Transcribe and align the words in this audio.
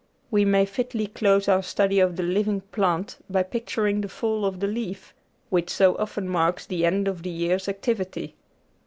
We 0.31 0.45
may 0.45 0.65
fitly 0.65 1.05
close 1.05 1.47
our 1.47 1.61
study 1.61 1.99
of 1.99 2.15
the 2.15 2.23
living 2.23 2.61
plant 2.71 3.17
by 3.29 3.43
picturing 3.43 4.01
the 4.01 4.09
fall 4.09 4.45
of 4.45 4.59
the 4.59 4.65
leaf, 4.65 5.13
which 5.51 5.69
so 5.69 5.95
often 5.97 6.27
marks 6.27 6.65
the 6.65 6.85
end 6.87 7.07
of 7.07 7.21
the 7.21 7.29
year's 7.29 7.69
activity. 7.69 8.33